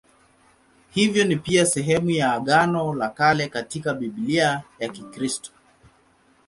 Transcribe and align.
Hivyo 0.93 1.25
ni 1.25 1.35
pia 1.35 1.65
sehemu 1.65 2.09
ya 2.09 2.33
Agano 2.33 2.93
la 2.93 3.09
Kale 3.09 3.47
katika 3.47 3.93
Biblia 3.93 4.61
ya 4.79 4.89
Kikristo. 4.89 5.51